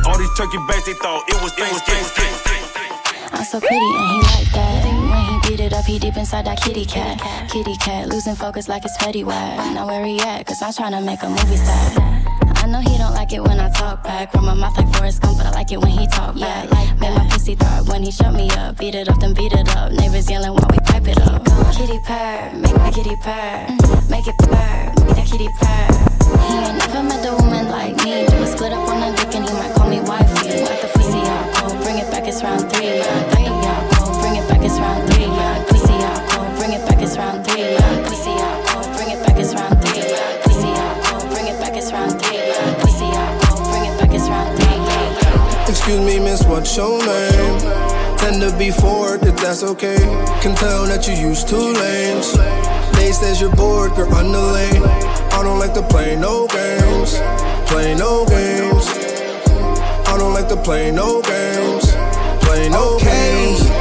[0.07, 2.57] All these turkey backs, they thought it was Thanksgiving.
[3.33, 4.81] I'm so pretty and he like that.
[5.13, 7.21] When he beat it up, he deep inside that kitty cat.
[7.51, 9.75] Kitty cat, losing focus like it's Fetty Wap.
[9.75, 10.47] Now where he at?
[10.47, 12.50] Cause I'm trying to make a movie star.
[12.71, 14.33] I know he don't like it when I talk back.
[14.33, 16.71] Run my mouth like Forrest Gump, but I like it when he talk back.
[17.01, 18.79] Make my pussy throb when he shut me up.
[18.79, 19.91] Beat it up, then beat it up.
[19.91, 21.43] Neighbors yelling while we pipe it up.
[21.75, 23.67] Kitty purr, make my kitty purr.
[23.67, 24.11] Mm-hmm.
[24.13, 25.91] Make it purr, make that kitty purr.
[26.47, 28.31] He ain't never met a woman like me.
[28.31, 30.63] Do a split up on a dick and he might call me wifey.
[30.63, 33.03] Like the pussy all cold, bring it back, it's round three.
[33.03, 35.27] Yeah, three, yeah, cold, bring it back, it's round three.
[35.27, 37.67] Yeah, pussy all cold, bring it back, it's round three.
[37.67, 38.00] Yeah,
[46.61, 48.19] me, miss, what's your name?
[48.19, 49.99] Tend to be forward, if that's okay.
[50.43, 52.33] Can tell that you use two lanes.
[52.97, 54.83] They says you're bored, you're on the lane.
[55.33, 57.19] I don't like to play no games.
[57.69, 58.87] Play no games.
[60.07, 61.93] I don't like to play no games.
[62.45, 63.80] Play no games.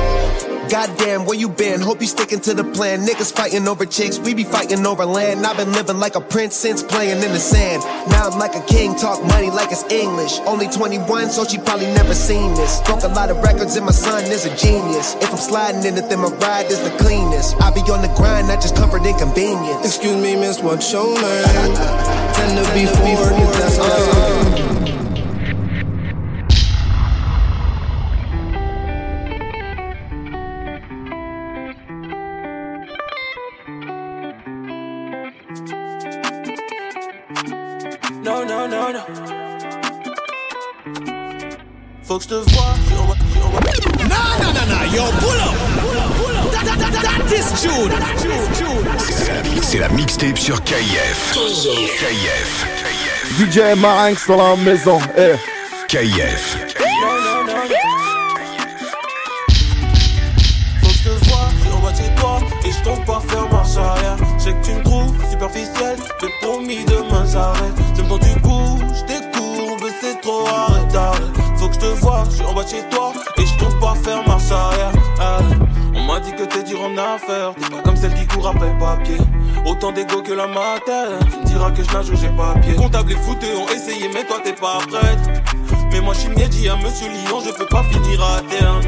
[0.69, 1.81] Goddamn, where you been?
[1.81, 3.03] Hope you sticking to the plan.
[3.03, 5.43] Niggas fighting over chicks, we be fighting over land.
[5.43, 7.81] I've been living like a prince since playing in the sand.
[8.11, 10.37] Now I'm like a king, talk money like it's English.
[10.45, 12.81] Only 21, so she probably never seen this.
[12.81, 15.15] Broke a lot of records, and my son is a genius.
[15.15, 17.59] If I'm sliding in it, then my ride is the cleanest.
[17.59, 19.83] I be on the grind, not just comfort and convenience.
[19.83, 21.73] Excuse me, miss, what's your name?
[22.37, 24.48] Tend to be forward, that's okay.
[38.39, 39.03] Non, non, non, non.
[42.03, 45.55] Faut que je te vois, je suis nah, yo, pull up.
[46.53, 47.91] That, that, that, that is June.
[49.61, 51.33] C'est la, mixtape sur KF.
[51.99, 52.65] KF.
[53.37, 54.99] DJ Marinx dans la maison.
[55.17, 55.35] Eh.
[55.89, 56.57] KF.
[60.81, 63.21] Faut que je te vois, je suis en mode chez toi Et je tombe pas
[63.27, 65.28] faire marche arrière Je sais que tu me trouves?
[65.79, 67.73] Superficiel Mais promis demain j'arrête.
[67.95, 71.21] J'aime quand tu bouges, tes courbes C'est trop arrête, arrête
[71.57, 73.95] Faut que je te vois, je suis en bas chez toi Et je tombe pas
[73.95, 74.91] faire marche arrière.
[75.95, 77.53] On m'a dit que t'es dur en affaires.
[77.55, 79.17] T'es pas comme celle qui court après papier.
[79.65, 82.73] Autant d'ego que la matière Tu me diras que je nage ou j'ai pas pied.
[82.73, 85.43] Comptable et fouteux ont essayé mais toi t'es pas prête.
[85.91, 88.81] Mais moi je suis à Monsieur Lyon Je peux pas finir à terme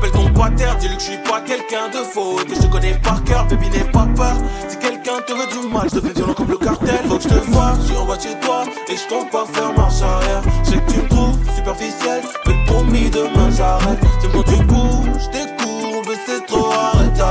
[0.00, 2.36] Appelle ton pater, dis-lui que je suis pas quelqu'un de faux.
[2.36, 4.34] Que je te connais par cœur, baby n'aie pas peur.
[4.66, 7.00] Si quelqu'un te veut du mal, je fais violent comme le cartel.
[7.06, 8.64] Faut que je te vois, je suis en bas de chez toi.
[8.88, 10.40] Et je compte pas faire marche arrière.
[10.64, 13.98] Je sais que tu me trouves superficiel Mais promis demain j'arrête.
[14.22, 15.28] J'aime quand tu bouges,
[15.58, 17.22] courbes c'est trop arrête,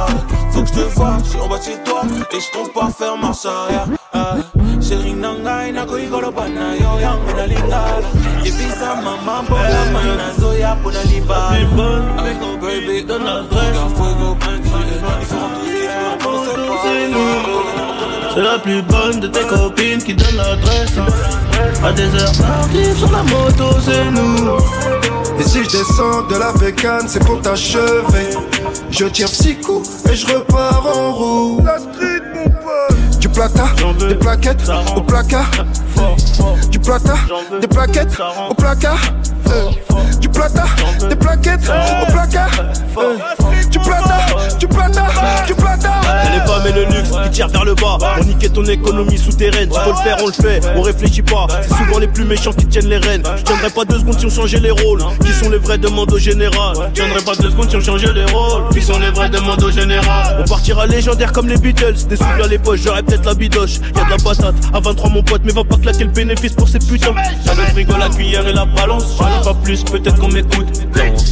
[0.51, 2.01] Faut que je te vois, je suis en bas de chez toi.
[2.31, 3.87] Et je compte pas faire marche arrière.
[4.13, 4.35] Ah.
[4.79, 7.45] Chérie nangai na koigolo bana yo yang na
[8.43, 11.51] lingala Ibisa mama bola mana zoya pona liba
[12.17, 12.23] Ah,
[12.61, 14.37] Baby donne l'adresse Fuego
[18.33, 20.93] C'est la plus bonne de tes copines qui donne l'adresse.
[21.83, 24.57] À des heures tardives sur la moto, c'est nous.
[25.39, 28.29] Et si je descends de la bécane, c'est pour t'achever.
[28.91, 31.61] Je tire six coups et je repars en roue.
[31.65, 31.79] La
[33.39, 33.63] plata,
[34.09, 35.49] des plaquettes au placard.
[36.69, 37.13] Du plata,
[37.61, 38.19] des plaquettes
[38.49, 38.99] au placard.
[40.19, 40.63] Du plata,
[41.07, 41.71] des plaquettes
[42.01, 42.49] au placard.
[43.71, 44.19] Du plata,
[44.59, 45.05] du plata,
[45.47, 45.91] du plata.
[46.75, 47.97] Le luxe qui tirent vers le bas.
[48.19, 49.69] On niquer ton économie souterraine.
[49.71, 50.61] Si faut le faire, on le fait.
[50.75, 51.47] On réfléchit pas.
[51.63, 53.23] C'est souvent les plus méchants qui tiennent les rênes.
[53.37, 55.01] Je tiendrai pas deux secondes si on changeait les rôles.
[55.25, 56.75] Qui sont les vrais demandes au général?
[56.93, 58.69] Je tiendrai pas deux secondes si on changeait les rôles.
[58.71, 60.37] Qui sont les vrais demandes au général?
[60.39, 62.05] On partira légendaire comme les Beatles.
[62.07, 63.79] Des souliers à les poches, j'aurais peut-être la bidoche.
[63.95, 64.55] Y'a de la patate.
[64.71, 67.15] À 23, mon pote, mais va pas claquer le bénéfice pour ces putains.
[67.45, 69.15] Y'a le frigo, la cuillère et la balance.
[69.17, 70.67] J'en ai pas plus, peut-être qu'on m'écoute.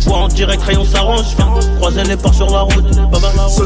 [0.07, 1.35] On en direct, rayon s'arrange.
[1.77, 2.89] Croiser les ports sur la route.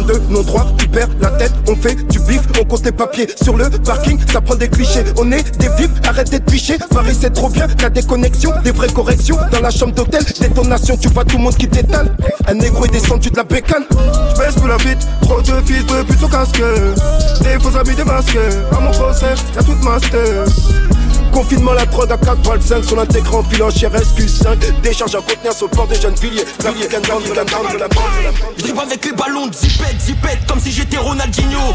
[0.02, 3.28] De non droit, tu perds la tête, on fait du bif, on compte les papiers
[3.42, 7.18] sur le parking, ça prend des clichés, on est des vifs, arrête d'être piché, Paris
[7.20, 11.26] c'est trop bien, la déconnexion, des vraies corrections, dans la chambre d'hôtel, détonation, tu vois
[11.26, 12.16] tout le monde qui t'étale,
[12.48, 13.86] un négro est descendu de la bécane,
[14.36, 16.62] j'baisse pour la vite, trop de fils de pute au casque,
[17.42, 18.40] des faux amis démasqués,
[18.72, 20.46] à mon procès, y'a toute master.
[21.32, 25.54] Confinement, la prod à 4 balles 5 sur l'intégrant filant chez SQ5 Décharge à contenir
[25.54, 28.04] sur le port de jeunes down de la bande de la bande
[28.58, 31.60] Je avec les ballons, zipette, zipette Comme si j'étais Ronaldinho.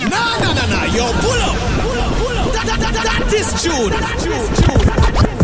[0.00, 1.56] Nah, nah, nah, nah, yo, pull up.
[2.52, 5.37] That, that, that, that is June.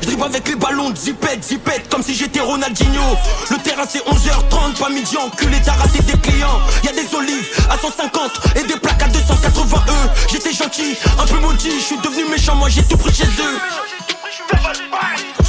[0.00, 3.02] Je dribble avec les ballons, zipette, zipette Comme si j'étais Ronaldinho.
[3.50, 6.60] Le terrain c'est 11h30, pas midi enculé T'as raté des clients.
[6.84, 9.92] Y'a des olives à 150 Et des plaques à 280 E
[10.30, 13.60] J'étais gentil, un peu maudit Je suis devenu méchant, moi j'ai tout pris chez eux.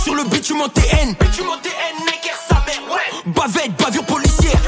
[0.03, 3.31] Sur le bitume en TN Bitume en TN, Necker sa mère, ouais.
[3.33, 4.59] Bavette, bavure policière.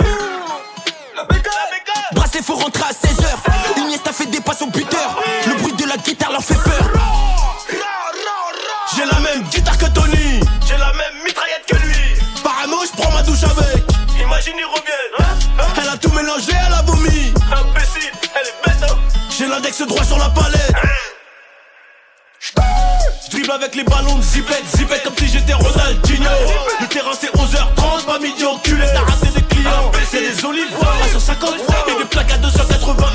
[2.14, 5.22] Bracelet faut rentrer à 16h Iniesta fait des passes au buteur.
[5.48, 6.90] Le bruit de la guitare leur fait peur
[13.34, 15.18] Imagine, ils reviennent.
[15.20, 15.64] Hein?
[15.82, 17.34] Elle a tout mélangé, elle a vomi.
[17.52, 18.92] Imbécile, elle est bête.
[18.92, 18.98] Hein
[19.30, 20.72] J'ai l'index droit sur la palette.
[22.40, 26.30] Je dribble avec les ballons de zipette, zipette comme si j'étais Ronaldinho.
[26.80, 29.92] Le terrain c'est 11h30, pas midi enculé, t'as raté des clients.
[30.12, 31.54] C'est des olives à 150
[31.88, 33.08] et des plaques à 280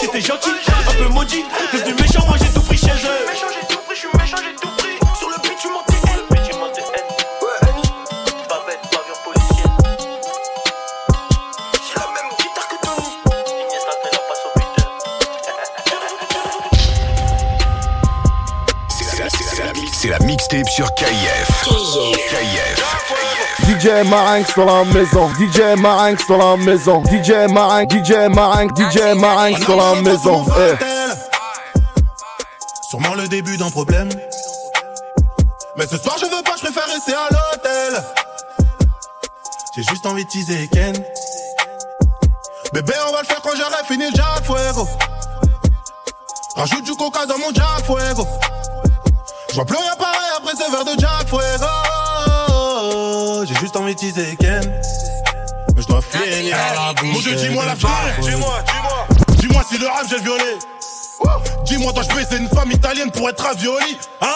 [0.00, 0.50] J'étais gentil,
[0.90, 3.71] un peu maudit, devenu méchant, moi j'ai tout pris chez eux.
[20.52, 21.64] Mixtape sur KIF.
[22.28, 22.82] KIF.
[23.68, 29.14] DJ Marinx dans la maison, DJ Marinx dans la maison, DJ Marinx, DJ Marinx, DJ
[29.16, 30.44] Marinx dans la maison.
[30.58, 30.76] eh.
[32.88, 34.10] Sûrement le début d'un problème.
[35.76, 38.02] Mais ce soir je veux pas, je préfère rester à l'hôtel.
[39.74, 40.92] J'ai juste envie de teaser Ken.
[42.74, 44.86] Bébé, on va le faire quand j'aurai fini le Jack Fuego.
[46.56, 48.26] Rajoute du coca dans mon Jack Fuego.
[49.52, 51.66] Je vois plus rien pareil après ce verre de Jack Fuego.
[53.44, 54.62] J'ai juste envie de teaser Ken.
[55.76, 56.56] Mais je dois finir
[57.02, 57.12] bouche.
[57.12, 58.22] Mon Dieu, dis-moi la vérité.
[58.22, 59.06] Dis-moi, dis-moi.
[59.36, 60.56] Dis-moi si le rap j'ai violé.
[61.66, 63.98] Dis-moi, toi, je baisser une femme italienne pour être ravioli.
[64.22, 64.26] Hein?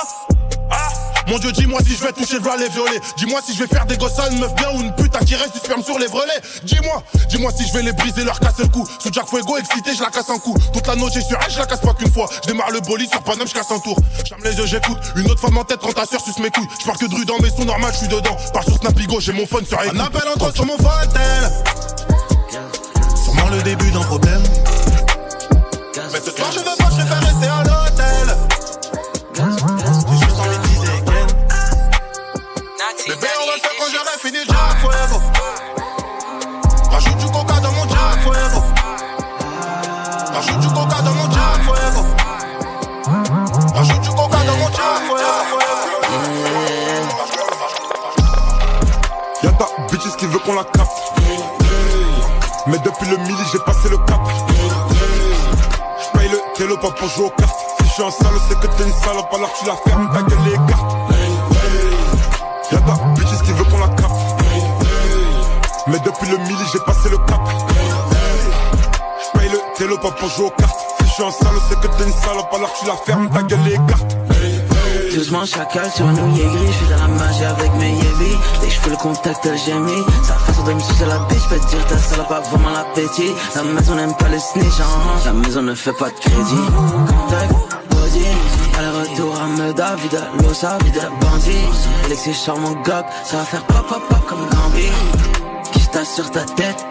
[0.70, 0.88] Ah
[1.26, 3.00] Mon Dieu, dis-moi si je vais toucher le les violets.
[3.16, 5.18] Dis-moi si je vais faire des gosses à une meuf bien ou une pute à
[5.20, 6.40] qui reste du sperme sur les vrelets.
[6.62, 8.86] Dis-moi, dis-moi si je vais les briser, leur casser le cou.
[9.00, 10.56] Sous Jack Fuego, excité, je la casse un coup.
[10.72, 12.28] Toute la note, j'ai sur elle, je la casse pas qu'une fois.
[12.42, 13.98] Je démarre le bolide sur Paname, je casse un tour.
[14.24, 14.98] J'aime les yeux, j'écoute.
[15.16, 16.68] Une autre femme en tête quand ta soeur suce mes couilles.
[16.80, 18.36] Je parle que de rue dans mes sons, normal, je suis dedans.
[18.52, 19.98] Par sur Snapigo, j'ai mon phone sur écoute.
[19.98, 21.52] Un appel entre sur mon Fontel.
[23.24, 24.42] Sûrement le début d'un problème.
[26.12, 27.25] Mais ce soir, je veux pas, je
[57.18, 57.60] aux cartes.
[57.78, 60.22] Si je suis un salaud, c'est que t'es une salope, alors tu la fermes, ta
[60.22, 60.96] gueule les cartes.
[62.72, 64.12] Y'a ta bitches qui veut qu'on la capte.
[65.86, 67.40] Mais depuis le midi, j'ai passé le cap.
[69.22, 70.80] J'paye le télo pas pour jouer aux cartes.
[71.00, 73.42] Si je suis un salaud, c'est que t'es une salope, alors tu la fermes, ta
[73.42, 74.16] gueule les cartes.
[75.16, 78.36] Doucement chacal, vois nous gris, je dans la magie avec mes yébis.
[78.60, 81.48] Dès que je fais le contact, j'ai mis sa façon de me sucer la bitch,
[81.48, 83.30] peux dire ta salope a vraiment l'appétit.
[83.54, 85.20] La maison n'aime pas le snitch, hein.
[85.24, 86.66] la maison ne fait pas de crédit.
[87.08, 87.52] Contact,
[87.90, 88.26] body,
[88.78, 91.66] aller-retour à Meda, vida, losa, vida, bandit.
[92.04, 94.90] Alexis charmant gog, ça va faire pop pop pop comme Gambi.
[95.72, 96.84] Qui se sur ta tête,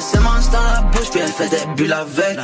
[0.00, 2.38] c'est mange dans la bouche, puis elle fait des bulles avec.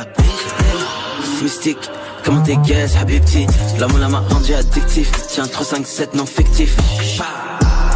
[1.43, 1.91] Mystique.
[2.25, 3.45] Comment t'es guess, Habibti
[3.79, 5.11] L'amour m'a rendu addictif.
[5.27, 6.75] Tiens 3, 5, 7 non fictif.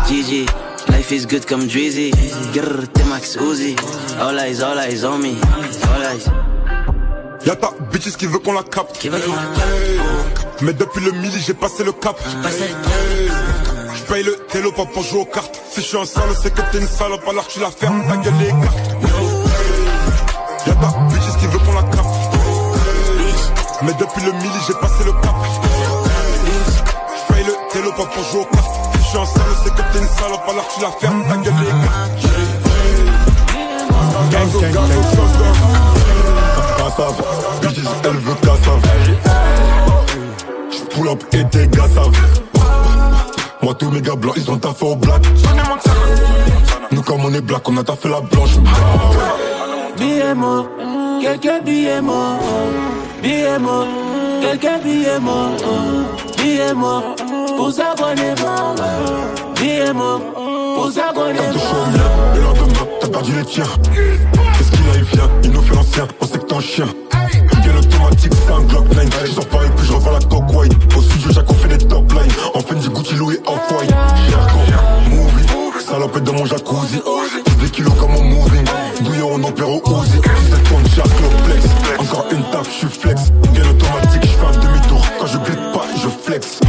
[0.07, 0.45] GG
[0.89, 2.11] Life is good comme Drizzy.
[2.53, 3.75] Grrr, t'es Max Uzi.
[4.21, 5.29] All eyes, all eyes on me.
[5.95, 6.25] All eyes.
[7.45, 9.07] Y'a ta bitches qui veut qu'on la capte.
[10.61, 12.19] Mais depuis le midi j'ai passé le cap.
[13.95, 15.59] J'paye le télo pas pour jouer aux cartes.
[15.71, 18.17] Si je suis un sale c'est que t'es une salope alors tu la fermes ta
[18.17, 18.98] gueule les cartes
[23.83, 25.35] mais depuis le midi, j'ai passé le cap.
[27.17, 28.75] J'paye le télo pas pour jouer au cartes.
[28.93, 31.53] Je suis un sale, c'est que t'es une salope, alors tu la fermes, ta gueule
[31.61, 32.07] les gars.
[34.31, 35.01] Gazo, gazo,
[36.77, 37.23] Cassave,
[37.61, 38.83] bitches, elle veut cassave.
[40.71, 42.11] J'pull up et tes gars savent.
[43.61, 45.21] Moi, tous mes gars blancs, ils ont taffé au black.
[46.91, 48.57] Nous, comme on est black, on a taffé la blanche.
[49.97, 50.67] Billets morts,
[51.21, 52.39] quelques billets morts.
[53.21, 53.87] Billet mort,
[54.41, 55.51] quelqu'un billet mort,
[56.37, 57.15] billet mort,
[57.57, 58.75] pour s'abonner-moi.
[59.55, 60.21] Billet mort,
[60.75, 61.51] pour s'abonner-moi.
[62.35, 63.65] Le lendemain, t'as perdu les tiens.
[63.93, 66.85] Qu'est-ce qu'il a, il vient, il nous fait l'ancien, on sait que t'es un chien.
[67.63, 69.05] Quel automatique, c'est un Glock 9.
[69.25, 70.73] Je sors et puis je revois la coque white.
[70.95, 72.31] Au studio, on fait des top lines.
[72.53, 73.93] On fait du Gucci Louis off-white.
[75.09, 77.01] Movie, salopette dans mon jacuzzi.
[77.59, 78.65] Des kilos comme mon moving.
[79.01, 80.11] Douillon, on opère au Uzi.
[80.11, 81.07] 17 tonnes, Jack,
[81.45, 81.65] Flex.
[81.99, 83.21] Encore une taf, je suis flex.
[83.53, 85.05] Quel automatique, je fais un demi-tour.
[85.19, 86.59] Quand je glisse pas, je flex.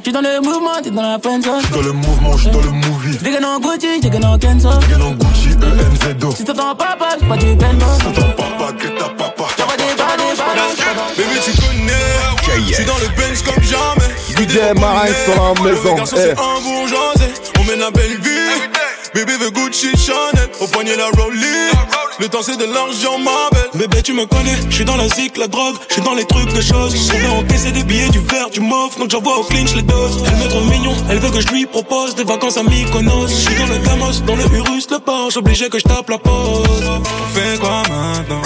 [0.00, 1.60] J'suis dans le mouvement, t'es dans la friend zone.
[1.62, 3.18] J'suis dans le mouvement, j'suis dans le movie.
[3.18, 4.70] J'dégaine en Gucci, j'dégaine en Kenzo.
[4.80, 6.34] J'dégaine en Gucci, ENZO.
[6.36, 7.86] Si t'entends papa, j'suis pas du bendo.
[7.98, 9.44] Si t'entends papa, que ta papa.
[9.56, 12.72] T'as pas des badés, badés, Bébé, tu connais.
[12.72, 14.12] J'suis dans le Benz comme jamais.
[14.36, 15.96] DJ Marinx sur la maison.
[15.96, 17.32] Les c'est un bourgeoisé.
[17.58, 18.81] On mène la belle vie.
[19.14, 21.70] Bébé veut Gucci Chanel, au poignet la Rollie.
[22.18, 23.70] Le temps c'est de l'argent, ma belle.
[23.74, 26.24] Bébé, tu me connais, je suis dans la zik, la drogue, je suis dans les
[26.24, 26.94] trucs de choses.
[27.14, 30.22] On veut encaisser des billets, du verre, du mauve, donc j'envoie au clinch les doses.
[30.26, 33.28] Elle me trouve mignon, elle veut que je lui propose des vacances à Mykonos.
[33.28, 36.18] Je suis dans le Camos, dans le Urus, le Porsche, obligé que je tape la
[36.18, 36.84] pause.
[36.84, 38.42] On fait quoi maintenant?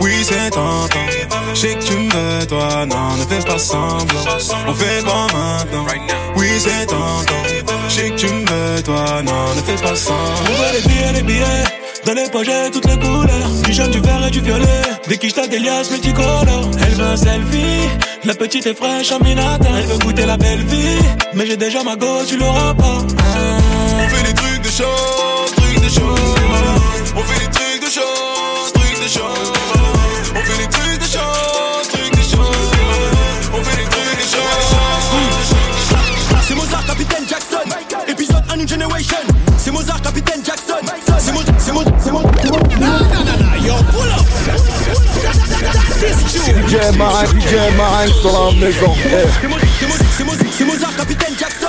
[0.00, 0.88] Oui, c'est tentant.
[1.54, 4.04] Je sais que tu me veux, toi, non, ne fais pas semblant.
[4.66, 5.86] On fait quoi maintenant?
[6.40, 7.42] Oui, c'est tentant.
[7.88, 10.24] Je sais que tu me veux, toi, non, ne fais pas semblant.
[10.48, 11.64] On veut les billets, les billets.
[12.06, 13.50] Dans les poches, toutes les couleurs.
[13.64, 14.82] Du jaune, du vert et du violet.
[15.06, 16.70] Des quiches, des liasses multicolores.
[16.82, 17.88] Elle veut un selfie.
[18.24, 19.68] La petite est fraîche, Aminata.
[19.78, 20.98] Elle veut goûter la belle vie.
[21.34, 22.98] Mais j'ai déjà ma go, tu l'auras pas.
[24.02, 26.34] On fait des trucs de choses, trucs de choses.
[27.16, 29.52] On fait des trucs de choses, trucs de choses.
[30.34, 30.89] On fait des trucs
[38.60, 39.16] Épisode 1 New Generation.
[39.58, 40.74] C'est Mozart, Capitaine Jackson.
[41.18, 42.32] C'est Mozart, c'est Mozart, c'est Mozart.
[42.78, 44.26] Non, non, non, non, yo, pull up.
[46.68, 48.94] DJ Marinx, DJ Marinx sur la maison.
[50.56, 51.66] C'est Mozart, Capitaine Jackson.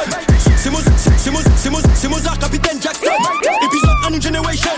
[0.58, 3.18] C'est Mozart, c'est Mozart, c'est Mozart, c'est Mozart, Capitaine Jackson.
[3.64, 4.72] Épisode 1 New Generation.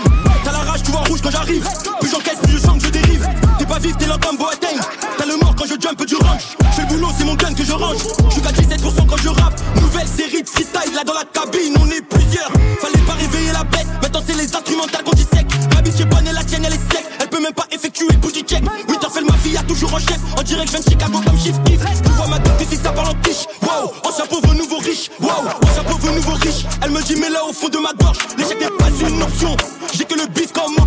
[0.44, 1.66] T'as la rage, tu vois rouge quand j'arrive.
[2.00, 3.28] Plus j'encaisse, plus je sens que je dérive.
[3.58, 4.78] T'es pas vif, t'es lent comme Boateng.
[5.18, 6.56] T'as le mort quand je jump du range.
[6.72, 7.98] J'fais le boulot, c'est mon gun que je range.
[8.30, 9.60] J'suis qu'à 17% quand je rappe.
[10.04, 12.50] Nouvelle série de freestyle là dans la cabine, on est plusieurs.
[12.80, 13.86] Fallait pas réveiller la bête.
[14.02, 15.46] Maintenant c'est les instrumentales qu'on sec.
[15.74, 17.04] Ma bitch est bonne et la tienne elle est sec.
[17.20, 18.62] Elle peut même pas effectuer le bougie check.
[18.88, 20.18] Oui, t'as fait le mafia toujours en chef.
[20.38, 21.80] En direct, je viens de Chicago comme Chief Keef.
[22.02, 23.46] Tu vois ma tête ici, ça parle en quiche.
[23.62, 25.10] Wow, ancien pauvre, nouveau riche.
[25.20, 25.30] Wow,
[25.62, 26.66] ancien pauvre, nouveau riche.
[26.82, 29.56] Elle me dit, mais là au fond de ma gorge, l'échec n'est pas une option.
[29.94, 30.83] J'ai que le bif comme obsession.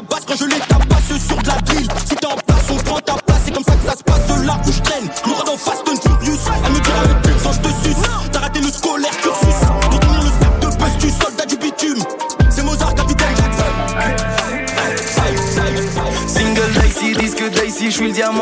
[0.00, 0.69] La basse quand je les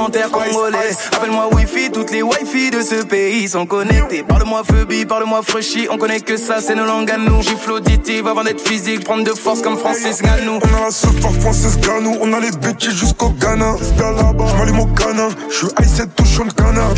[0.06, 0.96] je congolais.
[1.16, 4.22] Appelle-moi Wi-Fi, toutes les Wi-Fi de ce pays sont connectées.
[4.22, 7.42] Parle-moi Phoebe, parle-moi Frushy, on connaît que ça, c'est nos langues à nous.
[7.42, 10.60] Gifle auditive avant d'être physique, prendre de force comme Francis Ganou.
[10.62, 13.72] On a la seule par Francis Ganou, on a les bêtises jusqu'au Ghana.
[13.98, 16.94] là-bas, j'm'allume au canin, j'suis i7 touchant le canard.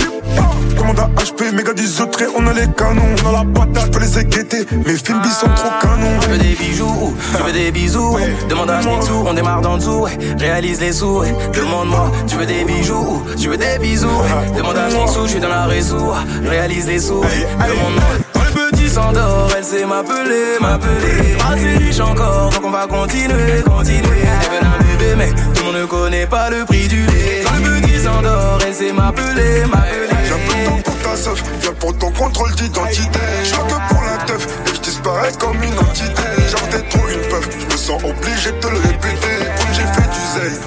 [0.76, 3.02] Commande à HP, méga 10 autres, on a les canons.
[3.24, 6.18] On a la patate, j'peux les éguetter, mes films sont trop canons.
[6.22, 8.16] Tu veux des bijoux, tu veux des bisous,
[8.48, 10.06] demande à Nixou, on démarre dans dessous,
[10.38, 11.22] réalise les sous,
[11.54, 12.89] demande-moi, tu veux des bijoux,
[13.38, 14.08] tu veux des bisous,
[14.56, 16.12] demande à Nixou, j'suis dans la réseau,
[16.44, 18.04] réalise les sous, demande-moi.
[18.34, 21.36] Le petit s'endort, elle sait m'appeler, m'appeler.
[21.50, 24.22] Assez riche encore, donc on va continuer, continuer.
[24.52, 27.44] Elle un bébé, mais tout le monde ne connaît pas le prix du lait.
[27.62, 30.10] Le petit s'endort, elle sait m'appeler, m'appeler.
[30.24, 33.20] J'ai pour ta soif, viens pour ton contrôle d'identité.
[33.44, 36.22] Je que pour la teuf, et je disparais comme une entité.
[36.50, 39.39] Genre t'es trop une peuf, je me sens obligé de te le répéter.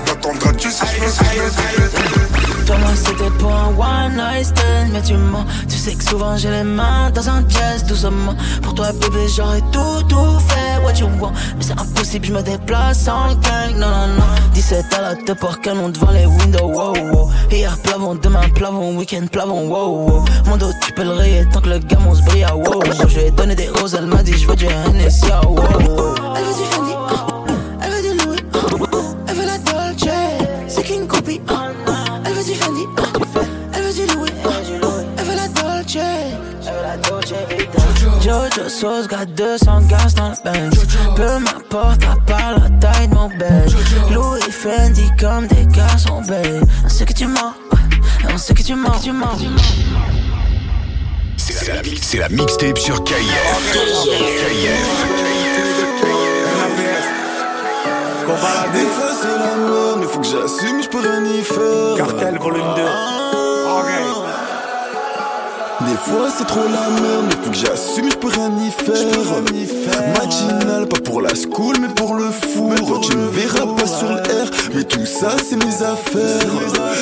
[0.08, 4.92] M'attendras-tu si je me suis toi moi c'était pour un one night stand.
[4.94, 8.36] Mais tu mens, tu sais que souvent j'ai les mains dans un jazz doucement.
[8.62, 10.82] Pour toi bébé j'aurais tout tout fait.
[10.84, 11.34] What you want?
[11.58, 13.76] Mais c'est impossible je me déplace en gang.
[13.76, 14.24] Non non non.
[14.54, 17.30] 17 à la te pour canon devant les windows wow wow.
[17.52, 20.26] Hier plavon, demain plavon, week-end plavon wow wow.
[20.46, 22.84] Mon dos tu peux le rayer tant que le gamin se brille wow, wow.
[23.10, 26.16] Je lui ai donné des roses elle m'a dit je veux du NSI wow, wow.
[26.38, 26.94] Elle veut du Fendi
[38.24, 40.76] Jojo Sauce got 200 gaz dans le bench.
[41.18, 43.70] Peu m'importe à part la taille de mon bed
[44.14, 46.64] Louis Fendi comme des garçons belles.
[46.86, 47.54] On sait que tu mens,
[48.34, 49.38] on sait que tu mens, tu mens
[51.38, 53.16] c'est la, c'est la mixtape sur KIF.
[58.74, 61.98] Des fois c'est la merde, mais faut que j'assume, je peux rien y faire.
[61.98, 64.23] Cartel volume 2.
[65.86, 68.94] Des fois c'est trop la merde, mais faut que j'assume, je peux rien y faire.
[70.18, 73.02] Matinal, pas pour la school, mais pour le four.
[73.02, 76.42] tu me verras pas sur l'air, mais tout ça c'est mes affaires.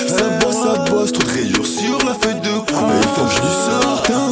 [0.08, 2.90] Ça bosse, ça bosse, trop de rayures sur la feuille de cour.
[3.02, 4.31] Il faut que je lui sorte un